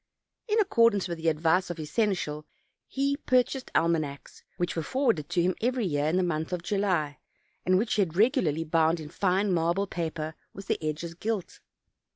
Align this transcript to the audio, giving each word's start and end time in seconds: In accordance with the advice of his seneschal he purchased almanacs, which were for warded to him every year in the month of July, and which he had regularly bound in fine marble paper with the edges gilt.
In 0.47 0.59
accordance 0.59 1.07
with 1.07 1.19
the 1.19 1.27
advice 1.29 1.69
of 1.69 1.77
his 1.77 1.91
seneschal 1.91 2.47
he 2.87 3.17
purchased 3.17 3.69
almanacs, 3.75 4.41
which 4.57 4.75
were 4.75 4.81
for 4.81 5.03
warded 5.03 5.29
to 5.29 5.43
him 5.43 5.53
every 5.61 5.85
year 5.85 6.07
in 6.07 6.17
the 6.17 6.23
month 6.23 6.51
of 6.51 6.63
July, 6.63 7.19
and 7.67 7.77
which 7.77 7.93
he 7.93 8.01
had 8.01 8.15
regularly 8.17 8.63
bound 8.63 8.99
in 8.99 9.09
fine 9.09 9.53
marble 9.53 9.85
paper 9.85 10.33
with 10.55 10.65
the 10.65 10.83
edges 10.83 11.13
gilt. 11.13 11.59